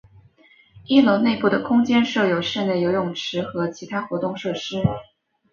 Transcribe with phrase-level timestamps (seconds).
[0.87, 4.81] 一楼内部的空间设有室内游泳池和其他活动设施。